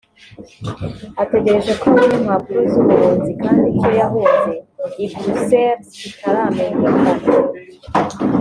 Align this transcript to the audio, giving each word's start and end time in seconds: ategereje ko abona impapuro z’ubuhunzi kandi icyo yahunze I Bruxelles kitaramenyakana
ategereje 1.23 1.71
ko 1.81 1.85
abona 1.93 2.15
impapuro 2.21 2.61
z’ubuhunzi 2.71 3.31
kandi 3.43 3.65
icyo 3.73 3.89
yahunze 3.99 4.51
I 5.05 5.05
Bruxelles 5.21 5.87
kitaramenyakana 5.99 7.11